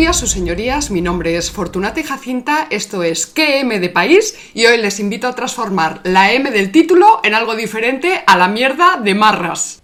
Días, 0.00 0.18
sus 0.18 0.30
señorías. 0.30 0.90
Mi 0.90 1.02
nombre 1.02 1.36
es 1.36 1.50
Fortunata 1.50 2.00
y 2.00 2.04
Jacinta. 2.04 2.68
Esto 2.70 3.02
es 3.02 3.26
¿Qué 3.26 3.60
M 3.60 3.78
de 3.80 3.90
país? 3.90 4.34
Y 4.54 4.64
hoy 4.64 4.78
les 4.78 4.98
invito 4.98 5.28
a 5.28 5.34
transformar 5.34 6.00
la 6.04 6.32
M 6.32 6.50
del 6.50 6.72
título 6.72 7.20
en 7.22 7.34
algo 7.34 7.54
diferente 7.54 8.22
a 8.26 8.38
la 8.38 8.48
mierda 8.48 8.96
de 8.96 9.14
marras. 9.14 9.82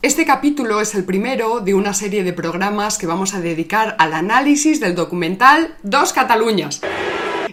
Este 0.00 0.24
capítulo 0.24 0.80
es 0.80 0.94
el 0.94 1.04
primero 1.04 1.60
de 1.60 1.74
una 1.74 1.92
serie 1.92 2.24
de 2.24 2.32
programas 2.32 2.96
que 2.96 3.06
vamos 3.06 3.34
a 3.34 3.42
dedicar 3.42 3.96
al 3.98 4.14
análisis 4.14 4.80
del 4.80 4.94
documental 4.94 5.76
Dos 5.82 6.14
Cataluñas. 6.14 6.80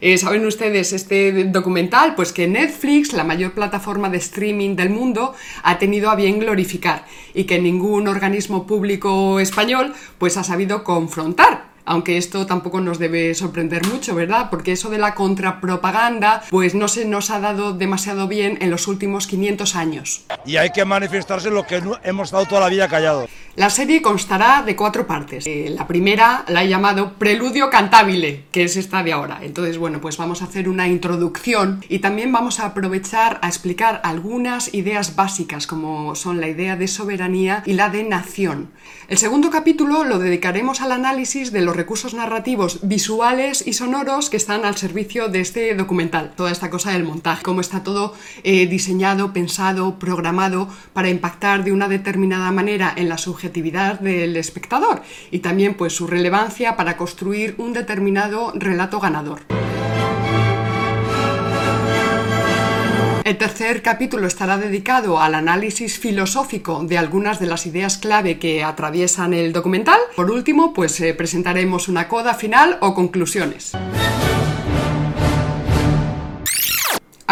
Eh, 0.02 0.18
¿Saben 0.18 0.46
ustedes 0.46 0.94
este 0.94 1.46
documental? 1.46 2.16
Pues 2.16 2.32
que 2.32 2.48
Netflix, 2.48 3.14
la 3.14 3.24
mayor 3.24 3.54
plataforma 3.54 4.10
de 4.10 4.18
streaming 4.18 4.76
del 4.76 4.90
mundo, 4.90 5.34
ha 5.64 5.78
tenido 5.80 6.10
a 6.10 6.16
bien 6.16 6.40
glorificar 6.40 7.06
y 7.34 7.46
que 7.46 7.60
ningún 7.60 8.08
organismo 8.08 8.68
público 8.68 9.40
español 9.40 9.94
pues 10.18 10.38
ha 10.38 10.44
sabido 10.44 10.84
confrontar 10.84 11.68
aunque 11.88 12.18
esto 12.18 12.46
tampoco 12.46 12.82
nos 12.82 13.00
debe 13.00 13.34
sorprender 13.34 13.88
mucho, 13.88 14.14
¿verdad? 14.14 14.50
Porque 14.50 14.74
eso 14.74 14.90
de 14.90 14.98
la 14.98 15.16
contrapropaganda, 15.16 16.44
pues 16.50 16.76
no 16.76 16.90
se 16.90 17.06
nos 17.06 17.32
ha 17.32 17.40
dado 17.40 17.74
demasiado 17.74 18.28
bien 18.28 18.58
en 18.62 18.70
los 18.70 18.88
últimos 18.88 19.26
500 19.26 19.76
años. 19.76 20.26
Y 20.46 20.58
hay 20.58 20.72
que 20.72 20.84
manifestarse 20.84 21.50
lo 21.50 21.66
que 21.66 21.82
hemos 22.04 22.28
estado 22.28 22.46
toda 22.46 22.62
la 22.62 22.70
vida 22.70 22.90
callados. 22.90 23.30
La 23.58 23.72
serie 23.72 24.04
constará 24.04 24.62
de 24.62 24.76
cuatro 24.76 25.08
partes. 25.08 25.48
Eh, 25.48 25.74
la 25.76 25.88
primera 25.88 26.46
la 26.48 26.64
he 26.64 26.68
llamado 26.68 27.14
Preludio 27.14 27.72
Cantabile, 27.72 28.44
que 28.52 28.66
es 28.66 28.78
esta 28.78 29.02
de 29.02 29.14
ahora. 29.14 29.40
Entonces, 29.42 29.80
bueno, 29.80 30.00
pues 30.00 30.16
vamos 30.18 30.44
a 30.44 30.46
hacer 30.46 30.70
una 30.70 30.88
introducción 30.88 31.84
y 31.90 31.98
también 31.98 32.32
vamos 32.32 32.60
a 32.60 32.68
aprovechar 32.68 33.40
a 33.42 33.48
explicar 33.48 34.00
algunas 34.04 34.76
ideas 34.76 35.16
básicas, 35.16 35.66
como 35.66 36.14
son 36.14 36.40
la 36.40 36.50
idea 36.50 36.76
de 36.76 36.88
soberanía 36.88 37.64
y 37.66 37.74
la 37.74 37.90
de 37.90 38.04
nación. 38.04 38.70
El 39.08 39.18
segundo 39.18 39.50
capítulo 39.50 40.04
lo 40.04 40.20
dedicaremos 40.20 40.82
al 40.82 40.92
análisis 40.92 41.52
de 41.52 41.62
los 41.62 41.76
recursos 41.76 42.14
narrativos 42.14 42.82
visuales 42.84 43.66
y 43.66 43.74
sonoros 43.74 44.30
que 44.30 44.38
están 44.38 44.66
al 44.66 44.78
servicio 44.78 45.30
de 45.30 45.40
este 45.40 45.74
documental. 45.74 46.34
Toda 46.36 46.52
esta 46.52 46.70
cosa 46.70 46.92
del 46.92 47.06
montaje, 47.06 47.42
cómo 47.42 47.62
está 47.62 47.82
todo 47.82 48.14
eh, 48.44 48.68
diseñado, 48.68 49.34
pensado, 49.34 49.98
programado 49.98 50.70
para 50.94 51.10
impactar 51.10 51.64
de 51.64 51.72
una 51.72 51.88
determinada 51.88 52.52
manera 52.52 52.94
en 52.96 53.10
la 53.10 53.18
del 53.50 54.38
espectador 54.38 55.02
y 55.32 55.40
también 55.40 55.76
pues 55.76 55.94
su 55.94 56.08
relevancia 56.08 56.76
para 56.76 56.98
construir 56.98 57.56
un 57.58 57.74
determinado 57.74 58.52
relato 58.56 59.00
ganador. 59.00 59.42
El 63.28 63.38
tercer 63.38 63.82
capítulo 63.82 64.26
estará 64.26 64.58
dedicado 64.58 65.20
al 65.20 65.36
análisis 65.36 66.00
filosófico 66.00 66.86
de 66.86 66.98
algunas 66.98 67.42
de 67.42 67.48
las 67.48 67.66
ideas 67.66 67.98
clave 67.98 68.40
que 68.40 68.64
atraviesan 68.64 69.34
el 69.34 69.52
documental. 69.52 70.00
Por 70.16 70.32
último, 70.32 70.74
pues 70.74 71.02
eh, 71.02 71.14
presentaremos 71.14 71.90
una 71.90 72.08
coda 72.08 72.36
final 72.36 72.78
o 72.80 72.94
conclusiones. 72.94 73.74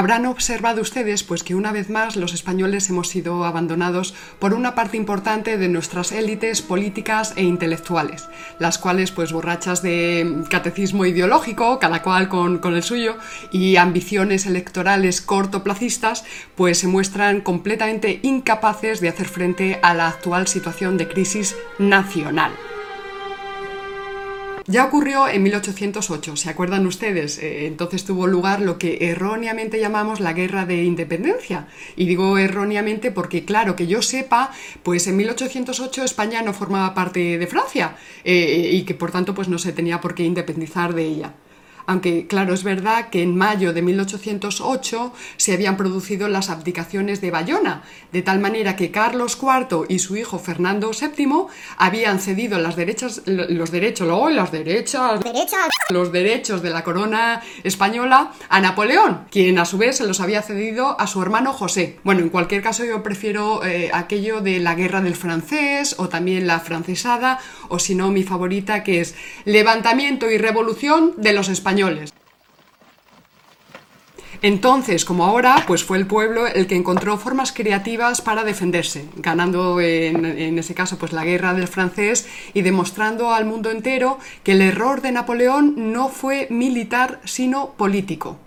Habrán 0.06 0.28
observado 0.28 0.84
ustedes 0.84 1.24
pues 1.24 1.42
que 1.42 1.56
una 1.56 1.72
vez 1.72 1.90
más 1.90 2.16
los 2.16 2.36
españoles 2.36 2.88
hemos 2.92 3.08
sido 3.08 3.44
abandonados 3.44 4.14
por 4.38 4.54
una 4.54 4.76
parte 4.76 4.98
importante 4.98 5.58
de 5.58 5.68
nuestras 5.68 6.12
élites 6.12 6.62
políticas 6.62 7.34
e 7.38 7.42
intelectuales, 7.42 8.30
las 8.60 8.78
cuales 8.78 9.10
pues 9.10 9.34
borrachas 9.34 9.82
de 9.82 10.44
catecismo 10.48 11.08
ideológico, 11.08 11.80
cada 11.80 12.04
cual 12.04 12.30
con, 12.30 12.60
con 12.60 12.76
el 12.76 12.84
suyo, 12.84 13.18
y 13.52 13.78
ambiciones 13.78 14.46
electorales 14.46 15.22
cortoplacistas, 15.22 16.24
pues 16.54 16.78
se 16.78 16.88
muestran 16.88 17.42
completamente 17.42 18.20
incapaces 18.22 19.02
de 19.02 19.10
hacer 19.10 19.28
frente 19.28 19.80
a 19.82 19.96
la 19.96 20.08
actual 20.08 20.46
situación 20.46 20.98
de 20.98 21.08
crisis 21.08 21.56
nacional. 21.80 22.52
Ya 24.68 24.84
ocurrió 24.84 25.28
en 25.28 25.44
1808, 25.44 26.36
¿se 26.38 26.50
acuerdan 26.50 26.88
ustedes? 26.88 27.38
Eh, 27.38 27.68
entonces 27.68 28.04
tuvo 28.04 28.26
lugar 28.26 28.62
lo 28.62 28.80
que 28.80 28.98
erróneamente 29.12 29.80
llamamos 29.80 30.20
la 30.20 30.34
Guerra 30.34 30.66
de 30.66 30.84
Independencia. 30.84 31.68
Y 31.96 32.08
digo 32.08 32.40
erróneamente 32.40 33.12
porque, 33.12 33.46
claro, 33.46 33.76
que 33.76 33.86
yo 33.86 34.02
sepa, 34.02 34.52
pues 34.82 35.06
en 35.06 35.18
1808 35.18 36.04
España 36.04 36.42
no 36.42 36.52
formaba 36.52 36.96
parte 36.96 37.38
de 37.38 37.46
Francia 37.46 37.96
eh, 38.24 38.72
y 38.74 38.82
que 38.86 38.96
por 38.96 39.12
tanto 39.12 39.36
pues 39.36 39.50
no 39.50 39.60
se 39.60 39.72
tenía 39.72 40.02
por 40.02 40.16
qué 40.16 40.24
independizar 40.24 40.96
de 40.96 41.04
ella 41.04 41.34
aunque 41.86 42.28
claro, 42.28 42.54
es 42.54 42.64
verdad 42.64 43.10
que 43.10 43.22
en 43.22 43.36
mayo 43.36 43.74
de 43.74 43.82
1808 43.82 45.14
se 45.38 45.54
habían 45.54 45.78
producido 45.78 46.28
las 46.28 46.50
abdicaciones 46.50 47.22
de 47.22 47.32
Bayona, 47.32 47.84
de 48.12 48.22
tal 48.22 48.40
manera 48.40 48.76
que 48.76 48.92
Carlos 48.92 49.38
IV 49.42 49.86
y 49.90 50.00
su 50.00 50.16
hijo 50.16 50.40
Fernando 50.40 50.92
VII 50.92 51.48
habían 51.78 52.20
cedido 52.20 52.58
las 52.60 52.76
derechas, 52.76 53.22
los 53.26 53.72
derechos, 53.72 54.08
oh, 54.12 54.30
las 54.30 54.52
derechas, 54.52 55.20
los 55.90 56.12
derechos 56.12 56.62
de 56.62 56.70
la 56.70 56.84
corona 56.84 57.42
española 57.64 58.32
a 58.50 58.60
Napoleón, 58.60 59.26
quien 59.30 59.60
a 59.60 59.66
su 59.66 59.78
vez 59.78 59.98
se 59.98 60.08
los 60.08 60.20
había 60.20 60.42
cedido 60.42 61.00
a 61.00 61.08
su 61.08 61.22
hermano 61.22 61.54
José. 61.54 62.00
Bueno, 62.04 62.22
en 62.22 62.30
cualquier 62.30 62.62
caso 62.62 62.84
yo 62.86 63.04
prefiero 63.04 63.64
eh, 63.64 63.92
aquello 63.94 64.42
de 64.42 64.60
la 64.60 64.76
guerra 64.76 65.02
del 65.02 65.16
francés 65.16 65.96
o 65.98 66.10
también 66.10 66.48
la 66.48 66.60
francesada 66.60 67.40
o 67.70 67.80
si 67.80 67.96
no 67.96 68.12
mi 68.12 68.24
favorita 68.24 68.84
que 68.84 69.02
es 69.02 69.16
levantamiento 69.46 70.32
y 70.32 70.38
revolución 70.38 71.14
de 71.18 71.34
los 71.34 71.50
españoles 71.50 71.75
entonces, 74.42 75.06
como 75.06 75.26
ahora, 75.26 75.64
pues 75.66 75.84
fue 75.84 75.98
el 75.98 76.08
pueblo 76.08 76.46
el 76.46 76.68
que 76.68 76.76
encontró 76.76 77.18
formas 77.18 77.52
creativas 77.52 78.22
para 78.22 78.44
defenderse, 78.44 79.06
ganando 79.16 79.80
en, 79.80 80.26
en, 80.26 80.60
ese 80.60 80.76
caso 80.76 80.98
pues 80.98 81.14
la 81.14 81.24
guerra 81.24 81.54
del 81.54 81.68
francés 81.68 82.28
y 82.54 82.62
demostrando 82.62 83.34
al 83.34 83.46
mundo 83.46 83.72
entero 83.72 84.20
que 84.44 84.52
el 84.52 84.62
error 84.62 85.02
de 85.02 85.12
Napoleón 85.12 85.92
no 85.92 86.10
fue 86.10 86.48
militar 86.50 87.22
sino 87.24 87.72
político. 87.72 88.38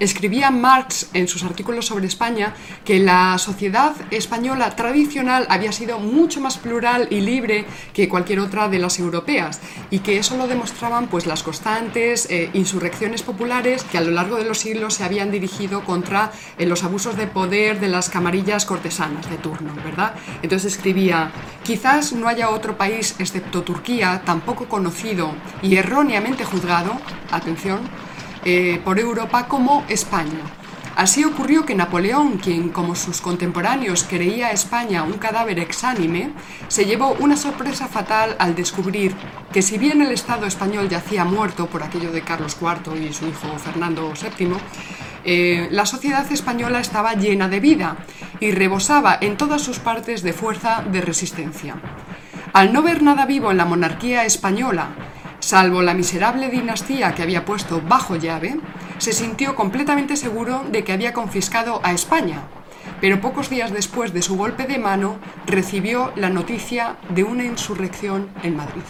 Escribía 0.00 0.50
Marx 0.50 1.10
en 1.12 1.28
sus 1.28 1.44
artículos 1.44 1.84
sobre 1.84 2.06
España 2.06 2.54
que 2.86 3.00
la 3.00 3.36
sociedad 3.36 3.92
española 4.10 4.74
tradicional 4.74 5.46
había 5.50 5.72
sido 5.72 5.98
mucho 5.98 6.40
más 6.40 6.56
plural 6.56 7.08
y 7.10 7.20
libre 7.20 7.66
que 7.92 8.08
cualquier 8.08 8.40
otra 8.40 8.70
de 8.70 8.78
las 8.78 8.98
europeas 8.98 9.60
y 9.90 9.98
que 9.98 10.16
eso 10.16 10.38
lo 10.38 10.48
demostraban 10.48 11.08
pues 11.08 11.26
las 11.26 11.42
constantes 11.42 12.26
eh, 12.30 12.48
insurrecciones 12.54 13.22
populares 13.22 13.84
que 13.84 13.98
a 13.98 14.00
lo 14.00 14.10
largo 14.10 14.36
de 14.36 14.46
los 14.46 14.60
siglos 14.60 14.94
se 14.94 15.04
habían 15.04 15.30
dirigido 15.30 15.84
contra 15.84 16.32
eh, 16.56 16.64
los 16.64 16.82
abusos 16.82 17.18
de 17.18 17.26
poder 17.26 17.78
de 17.78 17.88
las 17.88 18.08
camarillas 18.08 18.64
cortesanas 18.64 19.28
de 19.28 19.36
turno, 19.36 19.74
¿verdad? 19.84 20.14
Entonces 20.40 20.76
escribía, 20.76 21.30
quizás 21.62 22.14
no 22.14 22.26
haya 22.26 22.48
otro 22.48 22.78
país 22.78 23.16
excepto 23.18 23.64
Turquía, 23.64 24.22
tampoco 24.24 24.66
conocido 24.66 25.34
y 25.60 25.76
erróneamente 25.76 26.44
juzgado, 26.44 26.98
atención, 27.30 27.80
eh, 28.44 28.80
por 28.84 28.98
Europa 28.98 29.46
como 29.46 29.84
España. 29.88 30.40
Así 30.96 31.24
ocurrió 31.24 31.64
que 31.64 31.74
Napoleón, 31.74 32.38
quien 32.38 32.68
como 32.68 32.94
sus 32.94 33.20
contemporáneos 33.20 34.04
creía 34.04 34.50
España 34.50 35.02
un 35.02 35.14
cadáver 35.14 35.58
exánime, 35.58 36.32
se 36.68 36.84
llevó 36.84 37.16
una 37.20 37.36
sorpresa 37.36 37.86
fatal 37.86 38.36
al 38.38 38.54
descubrir 38.54 39.14
que 39.52 39.62
si 39.62 39.78
bien 39.78 40.02
el 40.02 40.12
Estado 40.12 40.46
español 40.46 40.88
yacía 40.88 41.24
muerto 41.24 41.66
por 41.66 41.82
aquello 41.82 42.12
de 42.12 42.22
Carlos 42.22 42.56
IV 42.60 43.00
y 43.00 43.12
su 43.12 43.26
hijo 43.26 43.48
Fernando 43.58 44.12
VII, 44.12 44.52
eh, 45.24 45.68
la 45.70 45.86
sociedad 45.86 46.30
española 46.30 46.80
estaba 46.80 47.14
llena 47.14 47.48
de 47.48 47.60
vida 47.60 47.96
y 48.40 48.50
rebosaba 48.50 49.16
en 49.20 49.36
todas 49.36 49.62
sus 49.62 49.78
partes 49.78 50.22
de 50.22 50.32
fuerza 50.32 50.82
de 50.82 51.00
resistencia. 51.00 51.76
Al 52.52 52.72
no 52.72 52.82
ver 52.82 53.02
nada 53.02 53.26
vivo 53.26 53.50
en 53.50 53.58
la 53.58 53.64
monarquía 53.64 54.24
española, 54.24 54.88
Salvo 55.50 55.82
la 55.82 55.94
miserable 55.94 56.48
dinastía 56.48 57.12
que 57.12 57.24
había 57.24 57.44
puesto 57.44 57.82
bajo 57.82 58.14
llave, 58.14 58.60
se 58.98 59.12
sintió 59.12 59.56
completamente 59.56 60.14
seguro 60.14 60.62
de 60.70 60.84
que 60.84 60.92
había 60.92 61.12
confiscado 61.12 61.80
a 61.82 61.90
España, 61.90 62.42
pero 63.00 63.20
pocos 63.20 63.50
días 63.50 63.72
después 63.72 64.12
de 64.12 64.22
su 64.22 64.36
golpe 64.36 64.68
de 64.68 64.78
mano 64.78 65.18
recibió 65.46 66.12
la 66.14 66.30
noticia 66.30 66.98
de 67.08 67.24
una 67.24 67.42
insurrección 67.44 68.28
en 68.44 68.58
Madrid. 68.58 68.82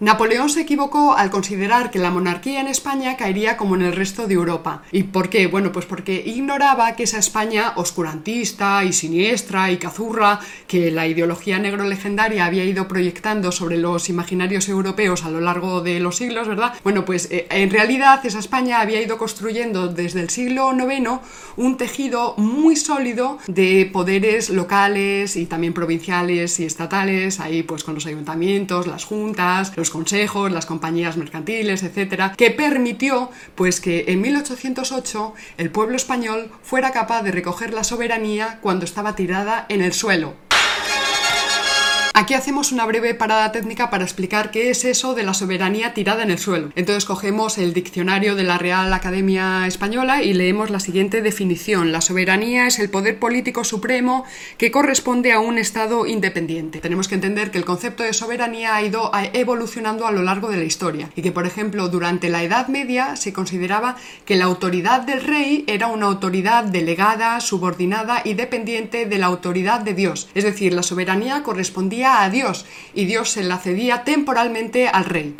Napoleón 0.00 0.50
se 0.50 0.62
equivocó 0.62 1.14
al 1.14 1.30
considerar 1.30 1.92
que 1.92 2.00
la 2.00 2.10
monarquía 2.10 2.60
en 2.60 2.66
España 2.66 3.16
caería 3.16 3.56
como 3.56 3.76
en 3.76 3.82
el 3.82 3.92
resto 3.92 4.26
de 4.26 4.34
Europa. 4.34 4.82
¿Y 4.90 5.04
por 5.04 5.28
qué? 5.28 5.46
Bueno, 5.46 5.70
pues 5.70 5.86
porque 5.86 6.20
ignoraba 6.26 6.96
que 6.96 7.04
esa 7.04 7.18
España 7.18 7.72
oscurantista 7.76 8.84
y 8.84 8.92
siniestra 8.92 9.70
y 9.70 9.76
cazurra 9.76 10.40
que 10.66 10.90
la 10.90 11.06
ideología 11.06 11.60
negro 11.60 11.84
legendaria 11.84 12.44
había 12.44 12.64
ido 12.64 12.88
proyectando 12.88 13.52
sobre 13.52 13.78
los 13.78 14.08
imaginarios 14.08 14.68
europeos 14.68 15.24
a 15.24 15.30
lo 15.30 15.40
largo 15.40 15.80
de 15.80 16.00
los 16.00 16.16
siglos, 16.16 16.48
¿verdad? 16.48 16.74
Bueno, 16.82 17.04
pues 17.04 17.28
eh, 17.30 17.46
en 17.50 17.70
realidad 17.70 18.26
esa 18.26 18.40
España 18.40 18.80
había 18.80 19.00
ido 19.00 19.16
construyendo 19.16 19.86
desde 19.86 20.20
el 20.20 20.30
siglo 20.30 20.72
IX 20.74 21.20
un 21.56 21.76
tejido 21.76 22.34
muy 22.36 22.74
sólido 22.74 23.38
de 23.46 23.88
poderes 23.92 24.50
locales 24.50 25.36
y 25.36 25.46
también 25.46 25.72
provinciales 25.72 26.58
y 26.58 26.64
estatales, 26.64 27.38
ahí 27.38 27.62
pues 27.62 27.84
con 27.84 27.94
los 27.94 28.06
ayuntamientos, 28.06 28.88
las 28.88 29.04
juntas, 29.04 29.72
los 29.76 29.83
consejos, 29.90 30.52
las 30.52 30.66
compañías 30.66 31.16
mercantiles, 31.16 31.82
etcétera, 31.82 32.34
que 32.36 32.50
permitió 32.50 33.30
pues 33.54 33.80
que 33.80 34.04
en 34.08 34.20
1808 34.20 35.34
el 35.58 35.70
pueblo 35.70 35.96
español 35.96 36.50
fuera 36.62 36.90
capaz 36.92 37.22
de 37.22 37.32
recoger 37.32 37.72
la 37.72 37.84
soberanía 37.84 38.58
cuando 38.60 38.84
estaba 38.84 39.16
tirada 39.16 39.66
en 39.68 39.82
el 39.82 39.92
suelo. 39.92 40.34
Aquí 42.16 42.34
hacemos 42.34 42.70
una 42.70 42.86
breve 42.86 43.12
parada 43.12 43.50
técnica 43.50 43.90
para 43.90 44.04
explicar 44.04 44.52
qué 44.52 44.70
es 44.70 44.84
eso 44.84 45.14
de 45.14 45.24
la 45.24 45.34
soberanía 45.34 45.94
tirada 45.94 46.22
en 46.22 46.30
el 46.30 46.38
suelo. 46.38 46.70
Entonces 46.76 47.06
cogemos 47.06 47.58
el 47.58 47.74
diccionario 47.74 48.36
de 48.36 48.44
la 48.44 48.56
Real 48.56 48.92
Academia 48.92 49.66
Española 49.66 50.22
y 50.22 50.32
leemos 50.32 50.70
la 50.70 50.78
siguiente 50.78 51.22
definición. 51.22 51.90
La 51.90 52.00
soberanía 52.00 52.68
es 52.68 52.78
el 52.78 52.88
poder 52.88 53.18
político 53.18 53.64
supremo 53.64 54.24
que 54.58 54.70
corresponde 54.70 55.32
a 55.32 55.40
un 55.40 55.58
Estado 55.58 56.06
independiente. 56.06 56.78
Tenemos 56.78 57.08
que 57.08 57.16
entender 57.16 57.50
que 57.50 57.58
el 57.58 57.64
concepto 57.64 58.04
de 58.04 58.12
soberanía 58.12 58.76
ha 58.76 58.82
ido 58.84 59.10
evolucionando 59.32 60.06
a 60.06 60.12
lo 60.12 60.22
largo 60.22 60.48
de 60.48 60.58
la 60.58 60.64
historia 60.64 61.10
y 61.16 61.22
que, 61.22 61.32
por 61.32 61.46
ejemplo, 61.46 61.88
durante 61.88 62.28
la 62.28 62.44
Edad 62.44 62.68
Media 62.68 63.16
se 63.16 63.32
consideraba 63.32 63.96
que 64.24 64.36
la 64.36 64.44
autoridad 64.44 65.00
del 65.00 65.20
rey 65.20 65.64
era 65.66 65.88
una 65.88 66.06
autoridad 66.06 66.62
delegada, 66.62 67.40
subordinada 67.40 68.22
y 68.24 68.34
dependiente 68.34 69.06
de 69.06 69.18
la 69.18 69.26
autoridad 69.26 69.80
de 69.80 69.94
Dios. 69.94 70.28
Es 70.36 70.44
decir, 70.44 70.74
la 70.74 70.84
soberanía 70.84 71.42
correspondía 71.42 72.03
a 72.04 72.30
Dios 72.30 72.66
y 72.94 73.06
Dios 73.06 73.30
se 73.30 73.42
la 73.42 73.58
cedía 73.58 74.04
temporalmente 74.04 74.88
al 74.88 75.04
rey. 75.04 75.34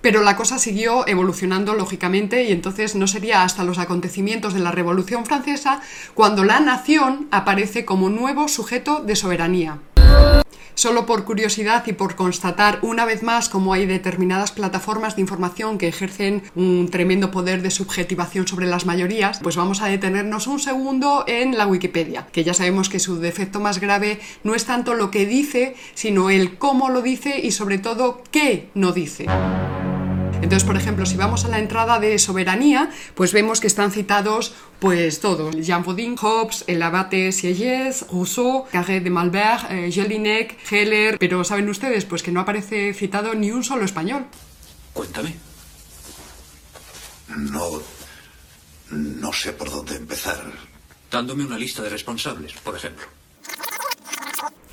Pero 0.00 0.22
la 0.22 0.36
cosa 0.36 0.58
siguió 0.58 1.06
evolucionando 1.06 1.74
lógicamente 1.74 2.44
y 2.44 2.52
entonces 2.52 2.94
no 2.94 3.06
sería 3.06 3.42
hasta 3.42 3.64
los 3.64 3.78
acontecimientos 3.78 4.54
de 4.54 4.60
la 4.60 4.70
Revolución 4.70 5.26
Francesa 5.26 5.80
cuando 6.14 6.44
la 6.44 6.60
nación 6.60 7.26
aparece 7.30 7.84
como 7.84 8.08
nuevo 8.08 8.48
sujeto 8.48 9.02
de 9.02 9.16
soberanía 9.16 9.78
solo 10.78 11.06
por 11.06 11.24
curiosidad 11.24 11.84
y 11.88 11.92
por 11.92 12.14
constatar 12.14 12.78
una 12.82 13.04
vez 13.04 13.24
más 13.24 13.48
cómo 13.48 13.72
hay 13.72 13.84
determinadas 13.84 14.52
plataformas 14.52 15.16
de 15.16 15.22
información 15.22 15.76
que 15.76 15.88
ejercen 15.88 16.44
un 16.54 16.88
tremendo 16.88 17.32
poder 17.32 17.62
de 17.62 17.72
subjetivación 17.72 18.46
sobre 18.46 18.66
las 18.66 18.86
mayorías, 18.86 19.40
pues 19.42 19.56
vamos 19.56 19.82
a 19.82 19.88
detenernos 19.88 20.46
un 20.46 20.60
segundo 20.60 21.24
en 21.26 21.58
la 21.58 21.66
Wikipedia, 21.66 22.28
que 22.30 22.44
ya 22.44 22.54
sabemos 22.54 22.88
que 22.88 23.00
su 23.00 23.18
defecto 23.18 23.58
más 23.58 23.80
grave 23.80 24.20
no 24.44 24.54
es 24.54 24.66
tanto 24.66 24.94
lo 24.94 25.10
que 25.10 25.26
dice, 25.26 25.74
sino 25.94 26.30
el 26.30 26.58
cómo 26.58 26.90
lo 26.90 27.02
dice 27.02 27.40
y 27.42 27.50
sobre 27.50 27.78
todo 27.78 28.22
qué 28.30 28.70
no 28.74 28.92
dice. 28.92 29.26
Entonces, 30.40 30.64
por 30.64 30.76
ejemplo, 30.76 31.04
si 31.04 31.16
vamos 31.16 31.44
a 31.44 31.48
la 31.48 31.58
entrada 31.58 31.98
de 31.98 32.18
soberanía, 32.18 32.90
pues 33.14 33.32
vemos 33.32 33.60
que 33.60 33.66
están 33.66 33.90
citados 33.90 34.54
pues 34.78 35.20
todos, 35.20 35.56
Jean 35.56 35.82
Bodin, 35.82 36.16
Hobbes, 36.16 36.64
el 36.68 36.80
abate 36.82 37.32
Sieyès, 37.32 38.06
Rousseau, 38.10 38.64
Carré 38.70 39.00
de 39.00 39.10
Malbert, 39.10 39.70
eh, 39.70 39.90
Jelinek, 39.90 40.56
Heller, 40.70 41.18
pero 41.18 41.42
¿saben 41.42 41.68
ustedes? 41.68 42.04
Pues 42.04 42.22
que 42.22 42.30
no 42.30 42.40
aparece 42.40 42.94
citado 42.94 43.34
ni 43.34 43.50
un 43.50 43.64
solo 43.64 43.84
español. 43.84 44.26
Cuéntame. 44.92 45.34
No... 47.36 47.82
no 48.90 49.32
sé 49.32 49.52
por 49.52 49.70
dónde 49.70 49.96
empezar. 49.96 50.40
Dándome 51.10 51.44
una 51.44 51.58
lista 51.58 51.82
de 51.82 51.90
responsables, 51.90 52.52
por 52.54 52.76
ejemplo. 52.76 53.17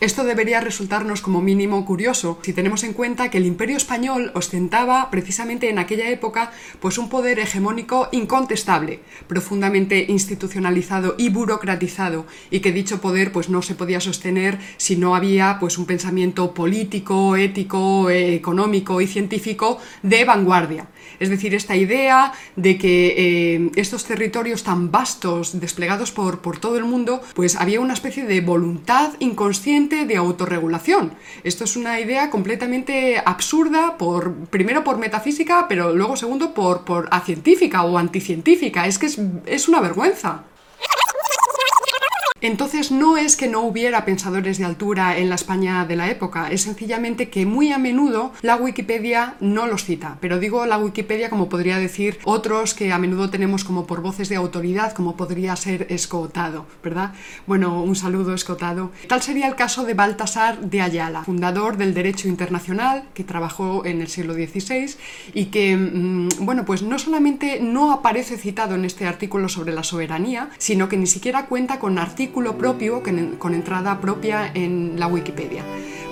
Esto 0.06 0.24
debería 0.24 0.62
resultarnos 0.62 1.22
como 1.22 1.42
mínimo 1.42 1.84
curioso 1.84 2.38
si 2.44 2.54
tenemos 2.54 2.84
en 2.84 2.94
cuenta 2.94 3.32
que 3.32 3.40
el 3.40 3.48
imperio 3.48 3.76
español 3.76 4.30
ostentaba 4.36 5.10
precisamente 5.10 5.68
en 5.68 5.80
aquella 5.80 6.12
época 6.12 6.52
pues 6.80 7.00
un 7.00 7.10
poder 7.10 7.40
hegemónico 7.40 8.10
incontestable, 8.12 9.00
profundamente 9.26 10.06
institucionalizado 10.08 11.16
y 11.18 11.30
burocratizado 11.30 12.28
y 12.52 12.60
que 12.60 12.72
dicho 12.72 13.02
poder 13.02 13.32
pues 13.32 13.50
no 13.50 13.64
se 13.64 13.74
podía 13.74 14.00
sostener 14.00 14.60
si 14.78 14.96
no 14.96 15.16
había 15.16 15.58
pues 15.60 15.80
un 15.80 15.88
pensamiento 15.88 16.54
político, 16.54 17.36
ético, 17.36 18.12
económico 18.12 19.02
y 19.02 19.08
científico 19.08 19.80
de 20.04 20.24
vanguardia. 20.24 20.88
Es 21.20 21.30
decir, 21.30 21.56
esta 21.56 21.76
idea 21.76 22.34
de 22.56 22.78
que 22.78 23.16
eh, 23.18 23.72
estos 23.76 24.06
territorios 24.06 24.62
tan 24.62 24.92
vastos 24.92 25.60
desplegados 25.60 26.12
por, 26.12 26.42
por 26.42 26.60
todo 26.60 26.78
el 26.78 26.86
mundo 26.86 27.22
pues 27.34 27.56
había 27.56 27.80
una 27.80 27.96
especie 27.96 28.26
de 28.26 28.42
voluntad 28.42 29.14
inconsciente 29.20 29.95
de 30.04 30.18
autorregulación. 30.18 31.14
Esto 31.46 31.64
es 31.64 31.78
una 31.78 32.02
idea 32.02 32.30
completamente 32.30 33.22
absurda, 33.26 33.98
por, 33.98 34.34
primero 34.48 34.84
por 34.84 34.98
metafísica, 34.98 35.68
pero 35.70 35.96
luego 35.96 36.18
segundo 36.18 36.54
por, 36.54 36.84
por 36.84 37.08
acientífica 37.12 37.84
o 37.84 37.98
anticientífica. 37.98 38.86
Es 38.88 39.00
que 39.00 39.06
es, 39.06 39.18
es 39.46 39.70
una 39.70 39.80
vergüenza. 39.80 40.44
Entonces 42.46 42.92
no 42.92 43.18
es 43.18 43.36
que 43.36 43.48
no 43.48 43.62
hubiera 43.62 44.06
pensadores 44.06 44.60
de 44.60 44.66
altura 44.66 45.18
en 45.18 45.30
la 45.30 45.36
España 45.36 45.84
de 45.84 45.96
la 45.96 46.12
época, 46.12 46.52
es 46.52 46.62
sencillamente 46.62 47.28
que 47.32 47.48
muy 47.48 47.72
a 47.72 47.80
menudo 47.80 48.34
la 48.44 48.56
Wikipedia 48.56 49.34
no 49.40 49.66
los 49.66 49.84
cita, 49.84 50.20
pero 50.22 50.38
digo 50.38 50.68
la 50.68 50.78
Wikipedia 50.78 51.32
como 51.32 51.50
podría 51.50 51.80
decir 51.80 52.20
otros 52.24 52.76
que 52.76 52.94
a 52.94 53.00
menudo 53.00 53.32
tenemos 53.32 53.64
como 53.64 53.88
por 53.88 54.04
voces 54.04 54.30
de 54.30 54.36
autoridad, 54.36 54.94
como 54.94 55.18
podría 55.18 55.56
ser 55.56 55.88
Escotado, 55.90 56.68
¿verdad? 56.84 57.14
Bueno, 57.48 57.82
un 57.82 57.96
saludo 57.96 58.36
Escotado. 58.36 58.92
Tal 59.08 59.24
sería 59.24 59.48
el 59.48 59.56
caso 59.56 59.84
de 59.84 59.96
Baltasar 59.96 60.60
de 60.60 60.82
Ayala, 60.82 61.24
fundador 61.24 61.78
del 61.78 61.96
derecho 61.96 62.28
internacional, 62.28 63.06
que 63.16 63.24
trabajó 63.24 63.88
en 63.88 64.02
el 64.02 64.08
siglo 64.08 64.36
XVI 64.36 64.96
y 65.34 65.46
que, 65.46 65.76
mm, 65.76 66.46
bueno, 66.46 66.64
pues 66.64 66.84
no 66.84 67.00
solamente 67.00 67.60
no 67.60 67.92
aparece 67.92 68.38
citado 68.38 68.76
en 68.76 68.86
este 68.86 69.08
artículo 69.08 69.50
sobre 69.50 69.74
la 69.74 69.84
soberanía, 69.84 70.52
sino 70.60 70.88
que 70.88 70.98
ni 70.98 71.08
siquiera 71.08 71.48
cuenta 71.48 71.80
con 71.80 71.98
artículos 71.98 72.35
propio 72.58 73.02
con 73.40 73.54
entrada 73.54 74.00
propia 74.02 74.52
en 74.54 75.00
la 75.00 75.08
Wikipedia. 75.08 75.64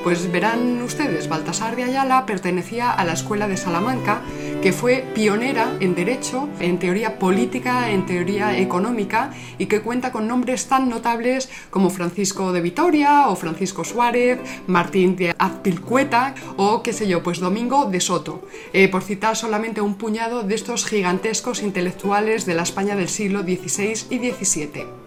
Pues 0.04 0.30
verán 0.30 0.82
ustedes, 0.82 1.30
Baltasar 1.30 1.78
de 1.78 1.84
Ayala 1.84 2.26
pertenecía 2.26 2.92
a 2.92 3.06
la 3.06 3.14
Escuela 3.14 3.48
de 3.48 3.56
Salamanca, 3.56 4.22
que 4.62 4.74
fue 4.74 5.06
pionera 5.16 5.78
en 5.80 5.96
derecho, 5.96 6.50
en 6.60 6.78
teoría 6.78 7.20
política, 7.20 7.90
en 7.90 8.06
teoría 8.06 8.58
económica, 8.58 9.32
y 9.58 9.68
que 9.68 9.80
cuenta 9.80 10.12
con 10.12 10.28
nombres 10.28 10.68
tan 10.68 10.90
notables 10.90 11.50
como 11.70 11.90
Francisco 11.90 12.52
de 12.52 12.60
Vitoria 12.60 13.30
o 13.30 13.38
Francisco 13.38 13.86
Suárez, 13.86 14.40
Martín 14.68 15.16
de 15.16 15.34
Azpilcueta 15.38 16.36
o 16.58 16.84
qué 16.84 16.92
sé 16.92 17.08
yo, 17.08 17.24
pues 17.24 17.40
Domingo 17.40 17.86
de 17.86 18.02
Soto, 18.02 18.46
eh, 18.74 18.90
por 18.90 19.04
citar 19.04 19.38
solamente 19.38 19.80
un 19.80 19.96
puñado 19.96 20.44
de 20.44 20.56
estos 20.56 20.86
gigantescos 20.86 21.64
intelectuales 21.64 22.46
de 22.46 22.56
la 22.56 22.64
España 22.64 22.98
del 22.98 23.08
siglo 23.08 23.44
XVI 23.44 24.08
y 24.10 24.32
XVII. 24.32 25.03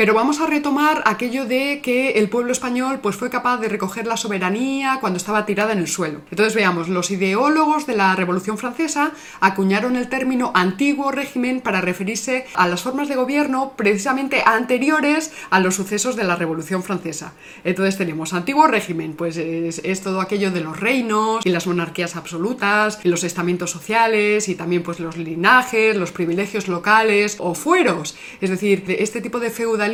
Pero 0.00 0.14
vamos 0.14 0.40
a 0.40 0.46
retomar 0.46 1.02
aquello 1.04 1.44
de 1.44 1.82
que 1.82 2.12
el 2.12 2.30
pueblo 2.30 2.52
español 2.52 3.00
pues, 3.02 3.16
fue 3.16 3.28
capaz 3.28 3.58
de 3.58 3.68
recoger 3.68 4.06
la 4.06 4.16
soberanía 4.16 4.96
cuando 4.98 5.18
estaba 5.18 5.44
tirada 5.44 5.74
en 5.74 5.78
el 5.78 5.88
suelo. 5.88 6.22
Entonces 6.30 6.54
veamos, 6.54 6.88
los 6.88 7.10
ideólogos 7.10 7.86
de 7.86 7.96
la 7.96 8.16
Revolución 8.16 8.56
Francesa 8.56 9.12
acuñaron 9.40 9.96
el 9.96 10.08
término 10.08 10.52
antiguo 10.54 11.10
régimen 11.10 11.60
para 11.60 11.82
referirse 11.82 12.46
a 12.54 12.66
las 12.66 12.80
formas 12.80 13.10
de 13.10 13.16
gobierno 13.16 13.74
precisamente 13.76 14.42
anteriores 14.46 15.32
a 15.50 15.60
los 15.60 15.74
sucesos 15.74 16.16
de 16.16 16.24
la 16.24 16.34
Revolución 16.34 16.82
Francesa. 16.82 17.34
Entonces 17.62 17.98
tenemos 17.98 18.32
antiguo 18.32 18.66
régimen, 18.66 19.12
pues 19.12 19.36
es, 19.36 20.00
todo 20.00 20.22
aquello 20.22 20.50
de 20.50 20.62
los 20.62 20.80
reinos 20.80 21.44
y 21.44 21.50
las 21.50 21.66
monarquías 21.66 22.16
absolutas, 22.16 23.04
los 23.04 23.22
estamentos 23.22 23.70
sociales 23.70 24.48
y 24.48 24.54
también 24.54 24.82
pues 24.82 24.98
los 24.98 25.18
linajes, 25.18 25.94
los 25.94 26.10
privilegios 26.10 26.68
locales 26.68 27.36
o 27.38 27.54
fueros. 27.54 28.16
Es 28.40 28.48
decir, 28.48 28.82
este 28.98 29.20
tipo 29.20 29.40
de 29.40 29.50
feudalismo 29.50 29.89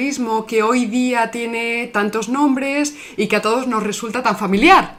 que 0.46 0.62
hoy 0.62 0.86
día 0.86 1.30
tiene 1.30 1.88
tantos 1.92 2.28
nombres 2.28 2.94
y 3.16 3.28
que 3.28 3.36
a 3.36 3.42
todos 3.42 3.66
nos 3.66 3.82
resulta 3.82 4.22
tan 4.22 4.36
familiar. 4.36 4.98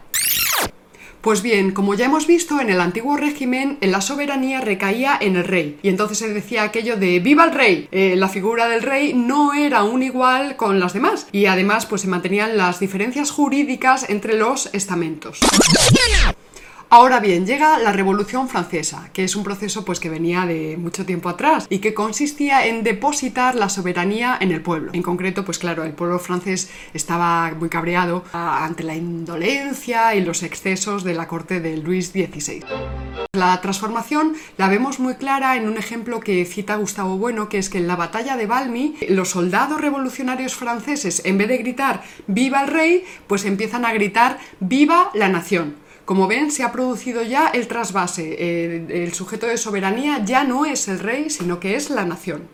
Pues 1.22 1.42
bien, 1.42 1.72
como 1.72 1.94
ya 1.94 2.06
hemos 2.06 2.26
visto, 2.26 2.62
en 2.62 2.70
el 2.70 2.80
antiguo 2.80 3.18
régimen 3.18 3.78
la 3.82 4.02
soberanía 4.02 4.62
recaía 4.62 5.18
en 5.20 5.36
el 5.36 5.44
rey. 5.44 5.78
Y 5.84 5.90
entonces 5.90 6.20
se 6.20 6.34
decía 6.34 6.64
aquello 6.64 6.96
de 6.96 7.20
¡Viva 7.20 7.44
el 7.46 7.52
rey! 7.52 7.88
Eh, 7.92 8.16
la 8.16 8.30
figura 8.30 8.68
del 8.68 8.82
rey 8.82 9.14
no 9.14 9.54
era 9.54 9.84
un 9.84 10.04
igual 10.04 10.56
con 10.56 10.80
las 10.80 10.94
demás. 10.94 11.28
Y 11.32 11.48
además, 11.48 11.86
pues 11.86 12.02
se 12.04 12.08
mantenían 12.08 12.56
las 12.56 12.80
diferencias 12.80 13.32
jurídicas 13.32 14.10
entre 14.10 14.38
los 14.38 14.70
estamentos. 14.74 15.40
Ahora 16.90 17.20
bien, 17.20 17.46
llega 17.46 17.80
la 17.80 17.92
Revolución 17.92 18.48
Francesa, 18.48 19.10
que 19.12 19.26
es 19.26 19.36
un 19.36 19.44
proceso 19.44 19.84
pues, 19.84 20.00
que 20.00 20.10
venía 20.10 20.46
de 20.46 20.78
mucho 20.78 21.06
tiempo 21.06 21.28
atrás 21.28 21.68
y 21.70 21.80
que 21.80 21.94
consistía 21.94 22.66
en 22.66 22.84
depositar 22.84 23.56
la 23.56 23.68
soberanía 23.68 24.38
en 24.40 24.54
el 24.54 24.62
pueblo. 24.62 24.92
En 24.94 25.04
concreto, 25.04 25.44
pues 25.44 25.60
claro, 25.60 25.84
el 25.84 25.92
pueblo 25.92 26.18
francés 26.18 26.70
estaba 26.94 27.52
muy 27.60 27.68
cabreado 27.68 28.24
ante 28.32 28.84
la 28.84 28.96
indolencia 28.96 30.16
y 30.16 30.24
los 30.24 30.44
excesos 30.44 31.04
de 31.04 31.14
la 31.14 31.28
corte 31.28 31.60
de 31.60 31.76
Luis 31.76 32.12
XVI. 32.12 32.64
La 33.34 33.60
transformación 33.60 34.36
la 34.58 34.70
vemos 34.70 35.02
muy 35.02 35.16
clara 35.16 35.58
en 35.58 35.68
un 35.68 35.78
ejemplo 35.78 36.22
que 36.22 36.46
cita 36.46 36.78
Gustavo 36.78 37.18
Bueno, 37.18 37.50
que 37.50 37.58
es 37.58 37.70
que 37.70 37.80
en 37.80 37.88
la 37.88 37.98
batalla 37.98 38.38
de 38.38 38.48
Valmy, 38.48 38.96
los 39.10 39.32
soldados 39.32 39.82
revolucionarios 39.82 40.56
franceses, 40.56 41.22
en 41.26 41.38
vez 41.38 41.50
de 41.50 41.58
gritar 41.58 42.02
¡Viva 42.28 42.62
el 42.62 42.70
rey!, 42.70 43.04
pues 43.28 43.44
empiezan 43.44 43.84
a 43.84 43.92
gritar 43.92 44.40
¡Viva 44.62 45.12
la 45.14 45.28
nación! 45.28 45.87
Como 46.08 46.26
ven, 46.26 46.52
se 46.52 46.64
ha 46.64 46.72
producido 46.72 47.22
ya 47.22 47.50
el 47.50 47.68
trasvase. 47.68 48.86
El, 49.04 49.14
sujeto 49.14 49.46
de 49.46 49.58
soberanía 49.58 50.24
ya 50.24 50.46
no 50.46 50.66
es 50.66 50.88
el 50.88 51.00
rey, 51.00 51.30
sino 51.30 51.60
que 51.60 51.76
es 51.76 51.90
la 51.90 52.06
nación. 52.06 52.48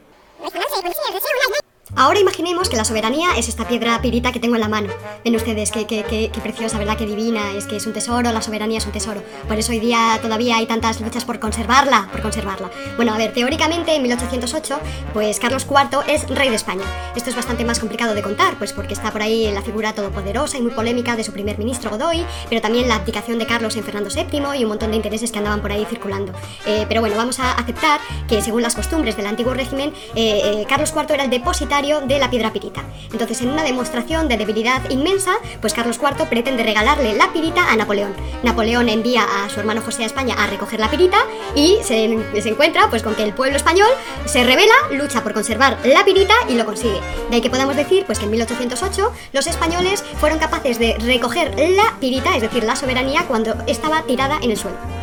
Ahora 1.95 2.19
imaginemos 2.19 2.69
que 2.69 2.75
la 2.75 2.85
soberanía 2.85 3.37
es 3.37 3.49
esta 3.49 3.67
piedra 3.67 4.01
pirita 4.01 4.31
que 4.31 4.39
tengo 4.39 4.55
en 4.55 4.61
la 4.61 4.67
mano. 4.67 4.89
Ven 5.23 5.35
ustedes 5.35 5.69
qué, 5.69 5.85
qué, 5.85 6.03
qué, 6.03 6.41
preciosa, 6.41 6.79
¿verdad? 6.79 6.97
Qué 6.97 7.05
divina, 7.05 7.51
es 7.55 7.67
que 7.67 7.75
es 7.75 7.85
un 7.85 7.93
tesoro, 7.93 8.31
la 8.31 8.41
soberanía 8.41 8.79
es 8.79 8.85
un 8.87 8.91
tesoro. 8.91 9.21
Por 9.47 9.59
eso 9.59 9.71
hoy 9.71 9.79
día 9.79 10.17
todavía 10.19 10.57
hay 10.57 10.65
tantas 10.65 11.01
luchas 11.01 11.23
por 11.23 11.39
conservarla, 11.39 12.09
por 12.11 12.23
conservarla. 12.23 12.71
Bueno, 12.95 13.13
a 13.13 13.17
ver, 13.17 13.31
teóricamente 13.31 13.93
en 13.93 14.01
1808, 14.01 14.79
pues 15.13 15.39
Carlos 15.39 15.67
IV 15.69 15.99
es 16.07 16.27
rey 16.29 16.49
de 16.49 16.55
España. 16.55 16.83
Esto 17.15 17.29
es 17.29 17.35
bastante 17.35 17.63
más 17.63 17.79
complicado 17.79 18.15
de 18.15 18.23
contar, 18.23 18.57
pues 18.57 18.73
porque 18.73 18.95
está 18.95 19.11
por 19.11 19.21
ahí 19.21 19.51
la 19.51 19.61
figura 19.61 19.93
todopoderosa 19.93 20.57
y 20.57 20.63
muy 20.63 20.71
polémica 20.71 21.15
de 21.15 21.23
su 21.23 21.31
primer 21.31 21.59
ministro 21.59 21.91
Godoy, 21.91 22.25
pero 22.49 22.59
también 22.59 22.87
la 22.87 22.95
abdicación 22.95 23.37
de 23.37 23.45
Carlos 23.45 23.77
en 23.77 23.83
Fernando 23.83 24.09
VII 24.09 24.59
y 24.59 24.63
un 24.63 24.69
montón 24.69 24.89
de 24.89 24.97
intereses 24.97 25.31
que 25.31 25.37
andaban 25.37 25.61
por 25.61 25.71
ahí 25.71 25.85
circulando. 25.85 26.33
Eh, 26.65 26.85
pero 26.87 27.01
bueno, 27.01 27.15
vamos 27.17 27.39
a 27.39 27.51
aceptar 27.51 28.01
que 28.27 28.41
según 28.41 28.63
las 28.63 28.73
costumbres 28.73 29.15
del 29.15 29.27
antiguo 29.27 29.53
régimen, 29.53 29.93
eh, 30.15 30.41
eh, 30.43 30.65
Carlos 30.67 30.91
IV 30.95 31.13
era 31.13 31.25
el 31.25 31.29
depositario 31.29 31.82
de 31.83 32.17
la 32.17 32.29
piedra 32.29 32.53
pirita. 32.53 32.81
Entonces, 33.11 33.41
en 33.41 33.49
una 33.49 33.61
demostración 33.61 34.29
de 34.29 34.37
debilidad 34.37 34.89
inmensa, 34.89 35.33
pues 35.59 35.73
Carlos 35.73 35.99
IV 36.01 36.29
pretende 36.29 36.63
regalarle 36.63 37.13
la 37.13 37.33
pirita 37.33 37.69
a 37.69 37.75
Napoleón. 37.75 38.13
Napoleón 38.41 38.87
envía 38.87 39.23
a 39.23 39.49
su 39.49 39.59
hermano 39.59 39.81
José 39.81 40.03
a 40.03 40.05
España 40.05 40.33
a 40.37 40.47
recoger 40.47 40.79
la 40.79 40.89
pirita 40.89 41.17
y 41.55 41.79
se, 41.83 42.05
encuentra 42.05 42.89
pues 42.89 43.03
con 43.03 43.15
que 43.15 43.23
el 43.23 43.33
pueblo 43.33 43.57
español 43.57 43.89
se 44.23 44.45
revela, 44.45 44.73
lucha 44.91 45.23
por 45.23 45.33
conservar 45.33 45.77
la 45.83 46.05
pirita 46.05 46.33
y 46.47 46.55
lo 46.55 46.65
consigue. 46.65 47.01
De 47.29 47.35
ahí 47.35 47.41
que 47.41 47.49
podamos 47.49 47.75
decir 47.75 48.05
pues 48.05 48.17
que 48.17 48.25
en 48.25 48.31
1808 48.31 49.11
los 49.33 49.47
españoles 49.47 50.05
fueron 50.21 50.39
capaces 50.39 50.79
de 50.79 50.95
recoger 50.99 51.53
la 51.59 51.97
pirita, 51.99 52.33
es 52.37 52.43
decir, 52.43 52.63
la 52.63 52.77
soberanía 52.77 53.25
cuando 53.27 53.55
estaba 53.67 54.03
tirada 54.03 54.39
en 54.41 54.51
el 54.51 54.57
suelo. 54.57 55.02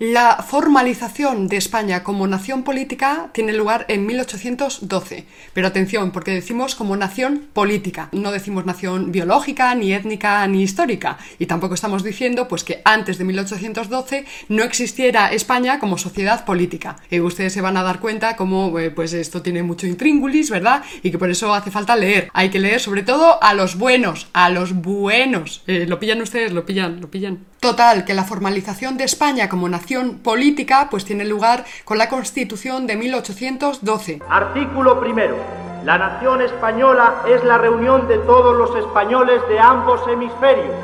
La 0.00 0.42
formalización 0.42 1.46
de 1.46 1.56
España 1.56 2.02
como 2.02 2.26
nación 2.26 2.64
política 2.64 3.30
tiene 3.32 3.52
lugar 3.52 3.86
en 3.88 4.06
1812. 4.06 5.24
Pero 5.52 5.68
atención, 5.68 6.10
porque 6.10 6.32
decimos 6.32 6.74
como 6.74 6.96
nación 6.96 7.46
política. 7.52 8.08
No 8.10 8.32
decimos 8.32 8.66
nación 8.66 9.12
biológica, 9.12 9.72
ni 9.76 9.92
étnica, 9.92 10.44
ni 10.48 10.62
histórica. 10.62 11.18
Y 11.38 11.46
tampoco 11.46 11.74
estamos 11.74 12.02
diciendo 12.02 12.48
pues 12.48 12.64
que 12.64 12.82
antes 12.84 13.18
de 13.18 13.24
1812 13.24 14.24
no 14.48 14.64
existiera 14.64 15.32
España 15.32 15.78
como 15.78 15.96
sociedad 15.96 16.44
política. 16.44 16.96
Y 17.08 17.20
ustedes 17.20 17.52
se 17.52 17.60
van 17.60 17.76
a 17.76 17.84
dar 17.84 18.00
cuenta 18.00 18.34
como 18.34 18.76
eh, 18.80 18.90
pues 18.90 19.12
esto 19.12 19.42
tiene 19.42 19.62
mucho 19.62 19.86
intríngulis, 19.86 20.50
¿verdad? 20.50 20.82
Y 21.04 21.12
que 21.12 21.18
por 21.18 21.30
eso 21.30 21.54
hace 21.54 21.70
falta 21.70 21.94
leer. 21.94 22.30
Hay 22.32 22.50
que 22.50 22.58
leer 22.58 22.80
sobre 22.80 23.04
todo 23.04 23.40
a 23.40 23.54
los 23.54 23.78
buenos, 23.78 24.26
a 24.32 24.50
los 24.50 24.74
buenos. 24.74 25.62
Eh, 25.68 25.86
¿Lo 25.88 26.00
pillan 26.00 26.20
ustedes? 26.20 26.52
¿Lo 26.52 26.66
pillan? 26.66 27.00
¿Lo 27.00 27.08
pillan? 27.08 27.44
Total, 27.60 28.04
que 28.04 28.12
la 28.12 28.24
formalización 28.24 28.98
de 28.98 29.04
España 29.04 29.48
como 29.48 29.68
nación 29.70 29.93
política 30.22 30.88
pues 30.90 31.04
tiene 31.04 31.24
lugar 31.24 31.64
con 31.84 31.98
la 31.98 32.08
Constitución 32.08 32.86
de 32.86 32.96
1812. 32.96 34.20
Artículo 34.28 35.00
primero. 35.00 35.36
La 35.84 35.98
nación 35.98 36.40
española 36.40 37.22
es 37.28 37.44
la 37.44 37.58
reunión 37.58 38.08
de 38.08 38.18
todos 38.18 38.56
los 38.56 38.74
españoles 38.76 39.42
de 39.48 39.58
ambos 39.58 40.00
hemisferios. 40.08 40.74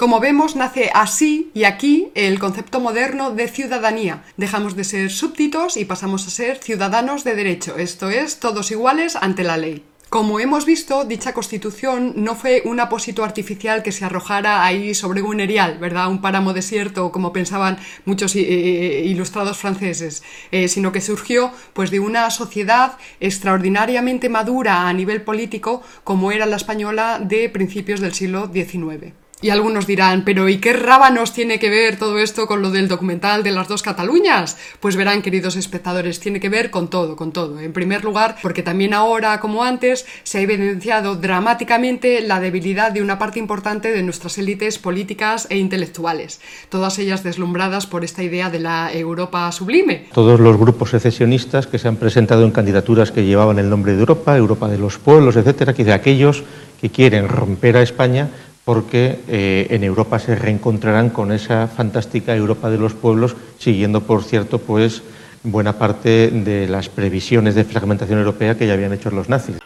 Como 0.00 0.18
vemos, 0.18 0.56
nace 0.56 0.90
así 0.94 1.50
y 1.52 1.64
aquí 1.64 2.10
el 2.14 2.38
concepto 2.38 2.80
moderno 2.80 3.32
de 3.32 3.48
ciudadanía. 3.48 4.22
Dejamos 4.38 4.74
de 4.74 4.84
ser 4.84 5.10
súbditos 5.10 5.76
y 5.76 5.84
pasamos 5.84 6.26
a 6.26 6.30
ser 6.30 6.56
ciudadanos 6.56 7.22
de 7.22 7.34
derecho, 7.34 7.76
esto 7.76 8.08
es, 8.08 8.40
todos 8.40 8.70
iguales 8.70 9.14
ante 9.14 9.44
la 9.44 9.58
ley. 9.58 9.84
Como 10.10 10.40
hemos 10.40 10.66
visto, 10.66 11.04
dicha 11.04 11.32
constitución 11.32 12.14
no 12.16 12.34
fue 12.34 12.62
un 12.64 12.80
apósito 12.80 13.22
artificial 13.22 13.84
que 13.84 13.92
se 13.92 14.04
arrojara 14.04 14.64
ahí 14.64 14.92
sobre 14.92 15.22
un 15.22 15.38
erial, 15.38 15.78
¿verdad? 15.78 16.10
Un 16.10 16.20
páramo 16.20 16.52
desierto, 16.52 17.12
como 17.12 17.32
pensaban 17.32 17.78
muchos 18.06 18.34
eh, 18.34 18.40
eh, 18.40 19.04
ilustrados 19.04 19.58
franceses, 19.58 20.24
eh, 20.50 20.66
sino 20.66 20.90
que 20.90 21.00
surgió 21.00 21.52
pues 21.74 21.92
de 21.92 22.00
una 22.00 22.28
sociedad 22.30 22.98
extraordinariamente 23.20 24.28
madura 24.28 24.88
a 24.88 24.92
nivel 24.92 25.22
político 25.22 25.80
como 26.02 26.32
era 26.32 26.44
la 26.44 26.56
española 26.56 27.20
de 27.20 27.48
principios 27.48 28.00
del 28.00 28.12
siglo 28.12 28.50
XIX. 28.52 29.19
Y 29.42 29.48
algunos 29.48 29.86
dirán, 29.86 30.24
pero 30.26 30.50
¿y 30.50 30.58
qué 30.58 30.74
rábanos 30.74 31.32
tiene 31.32 31.58
que 31.58 31.70
ver 31.70 31.96
todo 31.96 32.18
esto 32.18 32.46
con 32.46 32.60
lo 32.60 32.70
del 32.70 32.88
documental 32.88 33.42
de 33.42 33.52
las 33.52 33.68
dos 33.68 33.82
Cataluñas? 33.82 34.58
Pues 34.80 34.96
verán, 34.96 35.22
queridos 35.22 35.56
espectadores, 35.56 36.20
tiene 36.20 36.40
que 36.40 36.50
ver 36.50 36.70
con 36.70 36.88
todo, 36.88 37.16
con 37.16 37.32
todo. 37.32 37.58
En 37.58 37.72
primer 37.72 38.04
lugar, 38.04 38.36
porque 38.42 38.62
también 38.62 38.92
ahora, 38.92 39.40
como 39.40 39.64
antes, 39.64 40.04
se 40.24 40.38
ha 40.38 40.40
evidenciado 40.42 41.16
dramáticamente 41.16 42.20
la 42.20 42.38
debilidad 42.38 42.92
de 42.92 43.00
una 43.00 43.18
parte 43.18 43.38
importante 43.38 43.90
de 43.92 44.02
nuestras 44.02 44.36
élites 44.36 44.78
políticas 44.78 45.46
e 45.48 45.56
intelectuales, 45.56 46.42
todas 46.68 46.98
ellas 46.98 47.22
deslumbradas 47.22 47.86
por 47.86 48.04
esta 48.04 48.22
idea 48.22 48.50
de 48.50 48.60
la 48.60 48.92
Europa 48.92 49.50
sublime. 49.52 50.08
Todos 50.12 50.38
los 50.38 50.58
grupos 50.58 50.90
secesionistas 50.90 51.66
que 51.66 51.78
se 51.78 51.88
han 51.88 51.96
presentado 51.96 52.44
en 52.44 52.50
candidaturas 52.50 53.10
que 53.10 53.24
llevaban 53.24 53.58
el 53.58 53.70
nombre 53.70 53.94
de 53.94 54.00
Europa, 54.00 54.36
Europa 54.36 54.68
de 54.68 54.76
los 54.76 54.98
pueblos, 54.98 55.36
etcétera, 55.36 55.72
que 55.72 55.84
de 55.84 55.94
aquellos 55.94 56.44
que 56.78 56.90
quieren 56.90 57.26
romper 57.26 57.78
a 57.78 57.82
España 57.82 58.28
porque 58.64 59.20
eh, 59.28 59.66
en 59.70 59.84
Europa 59.84 60.18
se 60.18 60.34
reencontrarán 60.34 61.10
con 61.10 61.32
esa 61.32 61.66
fantástica 61.66 62.36
Europa 62.36 62.70
de 62.70 62.78
los 62.78 62.94
pueblos, 62.94 63.36
siguiendo, 63.58 64.02
por 64.02 64.22
cierto, 64.22 64.58
pues 64.58 65.02
buena 65.42 65.78
parte 65.78 66.30
de 66.30 66.68
las 66.68 66.88
previsiones 66.88 67.54
de 67.54 67.64
fragmentación 67.64 68.18
europea 68.18 68.56
que 68.56 68.66
ya 68.66 68.74
habían 68.74 68.92
hecho 68.92 69.10
los 69.10 69.28
nazis. 69.28 69.56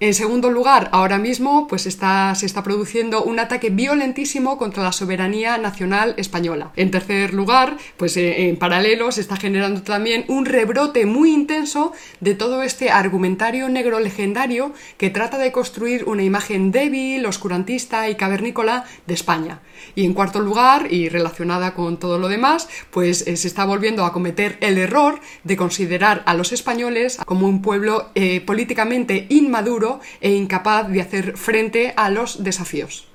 En 0.00 0.12
segundo 0.14 0.50
lugar, 0.50 0.88
ahora 0.92 1.18
mismo 1.18 1.66
pues 1.68 1.86
está, 1.86 2.34
se 2.34 2.46
está 2.46 2.62
produciendo 2.62 3.22
un 3.22 3.38
ataque 3.38 3.70
violentísimo 3.70 4.58
contra 4.58 4.82
la 4.82 4.92
soberanía 4.92 5.56
nacional 5.58 6.14
española. 6.16 6.72
En 6.76 6.90
tercer 6.90 7.32
lugar, 7.32 7.76
pues 7.96 8.16
eh, 8.16 8.48
en 8.48 8.56
paralelo 8.56 9.12
se 9.12 9.20
está 9.20 9.36
generando 9.36 9.82
también 9.82 10.24
un 10.28 10.46
rebrote 10.46 11.06
muy 11.06 11.32
intenso 11.32 11.92
de 12.20 12.34
todo 12.34 12.62
este 12.62 12.90
argumentario 12.90 13.68
negro 13.68 14.00
legendario 14.00 14.72
que 14.98 15.10
trata 15.10 15.38
de 15.38 15.52
construir 15.52 16.04
una 16.04 16.24
imagen 16.24 16.72
débil, 16.72 17.24
oscurantista 17.26 18.08
y 18.08 18.16
cavernícola 18.16 18.84
de 19.06 19.14
España. 19.14 19.60
Y 19.94 20.04
en 20.04 20.14
cuarto 20.14 20.40
lugar, 20.40 20.92
y 20.92 21.08
relacionada 21.08 21.74
con 21.74 21.98
todo 21.98 22.18
lo 22.18 22.28
demás, 22.28 22.68
pues 22.90 23.26
eh, 23.26 23.36
se 23.36 23.48
está 23.48 23.64
volviendo 23.64 24.04
a 24.04 24.12
cometer 24.12 24.58
el 24.60 24.78
error 24.78 25.20
de 25.44 25.56
considerar 25.56 26.22
a 26.26 26.34
los 26.34 26.52
españoles 26.52 27.18
como 27.26 27.46
un 27.48 27.62
pueblo 27.62 28.10
eh, 28.14 28.40
políticamente 28.40 29.26
inmaduro 29.28 29.83
e 30.20 30.30
incapaz 30.30 30.88
de 30.88 31.00
hacer 31.00 31.36
frente 31.36 31.94
a 31.96 32.10
los 32.10 32.42
desafíos. 32.42 33.08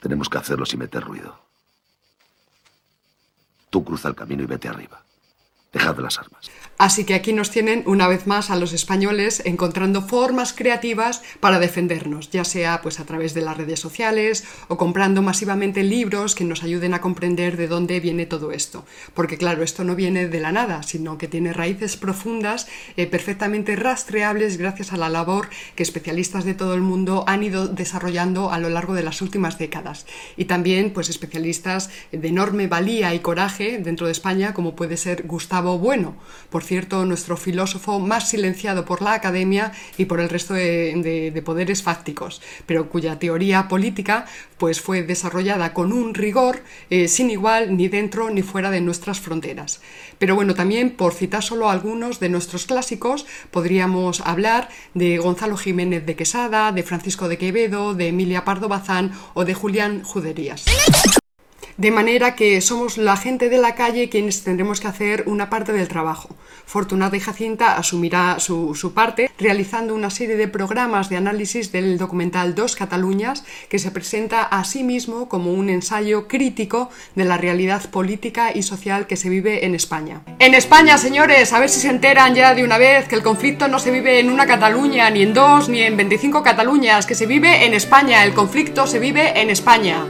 Tenemos 0.00 0.28
que 0.28 0.38
hacerlo 0.38 0.66
sin 0.66 0.80
meter 0.80 1.02
ruido. 1.02 1.38
Tú 3.70 3.84
cruza 3.84 4.08
el 4.08 4.14
camino 4.14 4.42
y 4.42 4.46
vete 4.46 4.68
arriba. 4.68 5.02
Dejad 5.74 5.98
las 5.98 6.18
armas. 6.18 6.50
Así 6.78 7.04
que 7.04 7.14
aquí 7.14 7.32
nos 7.32 7.50
tienen 7.50 7.82
una 7.86 8.08
vez 8.08 8.26
más 8.26 8.50
a 8.50 8.56
los 8.56 8.72
españoles 8.72 9.42
encontrando 9.44 10.02
formas 10.02 10.52
creativas 10.52 11.22
para 11.38 11.58
defendernos, 11.58 12.30
ya 12.30 12.44
sea 12.44 12.80
pues 12.82 12.98
a 12.98 13.04
través 13.04 13.32
de 13.34 13.42
las 13.42 13.56
redes 13.56 13.78
sociales 13.78 14.44
o 14.68 14.76
comprando 14.76 15.22
masivamente 15.22 15.82
libros 15.82 16.34
que 16.34 16.44
nos 16.44 16.62
ayuden 16.64 16.94
a 16.94 17.00
comprender 17.00 17.56
de 17.56 17.68
dónde 17.68 18.00
viene 18.00 18.26
todo 18.26 18.52
esto. 18.52 18.84
Porque 19.14 19.38
claro, 19.38 19.62
esto 19.62 19.82
no 19.84 19.94
viene 19.94 20.28
de 20.28 20.40
la 20.40 20.52
nada, 20.52 20.82
sino 20.82 21.18
que 21.18 21.28
tiene 21.28 21.52
raíces 21.52 21.96
profundas, 21.96 22.68
eh, 22.96 23.06
perfectamente 23.06 23.76
rastreables 23.76 24.56
gracias 24.56 24.92
a 24.92 24.96
la 24.96 25.08
labor 25.08 25.48
que 25.74 25.82
especialistas 25.82 26.44
de 26.44 26.54
todo 26.54 26.74
el 26.74 26.82
mundo 26.82 27.24
han 27.26 27.42
ido 27.42 27.66
desarrollando 27.68 28.50
a 28.50 28.58
lo 28.58 28.68
largo 28.68 28.94
de 28.94 29.02
las 29.02 29.22
últimas 29.22 29.58
décadas. 29.58 30.06
Y 30.36 30.44
también 30.46 30.92
pues 30.92 31.08
especialistas 31.08 31.90
de 32.12 32.28
enorme 32.28 32.66
valía 32.66 33.14
y 33.14 33.20
coraje 33.20 33.78
dentro 33.78 34.06
de 34.06 34.12
España, 34.12 34.54
como 34.54 34.76
puede 34.76 34.96
ser 34.96 35.26
Gustavo 35.26 35.63
Bueno. 35.64 36.14
Por 36.54 36.62
cierto, 36.62 37.04
nuestro 37.04 37.36
filósofo 37.36 37.98
más 37.98 38.28
silenciado 38.28 38.84
por 38.84 39.02
la 39.02 39.14
academia 39.14 39.72
y 39.96 40.04
por 40.04 40.20
el 40.20 40.28
resto 40.28 40.54
de, 40.54 41.42
poderes 41.44 41.82
fácticos, 41.82 42.40
pero 42.64 42.88
cuya 42.88 43.18
teoría 43.18 43.66
política 43.66 44.26
pues, 44.56 44.80
fue 44.80 45.02
desarrollada 45.02 45.74
con 45.74 45.92
un 45.92 46.14
rigor 46.14 46.62
eh, 46.90 47.08
sin 47.08 47.30
igual 47.30 47.76
ni 47.76 47.88
dentro 47.88 48.30
ni 48.30 48.42
fuera 48.42 48.70
de 48.70 48.80
nuestras 48.80 49.18
fronteras. 49.18 49.80
Pero 50.20 50.36
bueno, 50.36 50.54
también 50.54 50.90
por 50.92 51.12
citar 51.12 51.42
solo 51.42 51.70
algunos 51.70 52.20
de 52.20 52.28
nuestros 52.28 52.66
clásicos, 52.66 53.26
podríamos 53.50 54.20
hablar 54.20 54.68
de 54.94 55.18
Gonzalo 55.18 55.56
Jiménez 55.56 56.06
de 56.06 56.14
Quesada, 56.14 56.70
de 56.70 56.84
Francisco 56.84 57.26
de 57.26 57.36
Quevedo, 57.36 57.94
de 57.94 58.08
Emilia 58.08 58.44
Pardo 58.44 58.68
Bazán 58.68 59.10
o 59.34 59.44
de 59.44 59.54
Julián 59.54 60.04
Juderías. 60.04 60.64
De 61.76 61.90
manera 61.90 62.36
que 62.36 62.60
somos 62.60 62.98
la 62.98 63.16
gente 63.16 63.48
de 63.48 63.58
la 63.58 63.74
calle 63.74 64.08
quienes 64.08 64.44
tendremos 64.44 64.80
que 64.80 64.86
hacer 64.86 65.24
una 65.26 65.50
parte 65.50 65.72
del 65.72 65.88
trabajo. 65.88 66.28
Fortunata 66.66 67.16
y 67.16 67.20
Jacinta 67.20 67.76
asumirá 67.76 68.38
su, 68.38 68.92
parte 68.94 69.28
realizando 69.38 69.94
una 69.94 70.10
serie 70.10 70.36
de 70.36 70.46
programas 70.46 71.08
de 71.08 71.16
análisis 71.16 71.72
del 71.72 71.98
documental 71.98 72.54
Dos 72.54 72.76
Cataluñas 72.76 73.44
que 73.68 73.80
se 73.80 73.90
presenta 73.90 74.42
a 74.42 74.64
sí 74.64 74.84
mismo 74.84 75.28
como 75.28 75.52
un 75.52 75.68
ensayo 75.68 76.28
crítico 76.28 76.90
de 77.16 77.24
la 77.24 77.38
realidad 77.38 77.90
política 77.90 78.52
y 78.54 78.62
social 78.62 79.08
que 79.08 79.16
se 79.16 79.28
vive 79.28 79.66
en 79.66 79.74
España. 79.74 80.22
En 80.38 80.54
España, 80.54 80.96
señores, 80.96 81.52
a 81.52 81.58
ver 81.58 81.68
si 81.68 81.80
se 81.80 81.90
enteran 81.90 82.36
ya 82.36 82.54
de 82.54 82.62
una 82.62 82.78
vez 82.78 83.08
que 83.08 83.16
el 83.16 83.22
conflicto 83.22 83.66
no 83.66 83.80
se 83.80 83.90
vive 83.90 84.20
en 84.20 84.30
una 84.30 84.46
Cataluña, 84.46 85.10
ni 85.10 85.22
en 85.22 85.34
dos, 85.34 85.68
ni 85.68 85.82
en 85.82 85.96
25 85.96 86.42
Cataluñas, 86.44 87.04
que 87.04 87.16
se 87.16 87.26
vive 87.26 87.66
en 87.66 87.74
España. 87.74 88.24
El 88.24 88.32
conflicto 88.32 88.86
se 88.86 89.00
vive 89.00 89.40
en 89.40 89.50
España. 89.50 90.06